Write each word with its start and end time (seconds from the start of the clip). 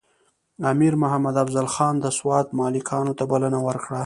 امیر 0.71 0.93
محمد 1.03 1.35
افضل 1.43 1.67
خان 1.75 1.95
د 2.01 2.05
سوات 2.17 2.47
ملکانو 2.59 3.17
ته 3.17 3.23
بلنه 3.31 3.59
ورکړه. 3.67 3.99